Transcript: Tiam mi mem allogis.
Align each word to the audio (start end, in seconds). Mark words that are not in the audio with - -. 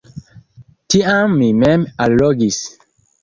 Tiam 0.93 1.35
mi 1.41 1.49
mem 1.65 1.85
allogis. 2.07 2.59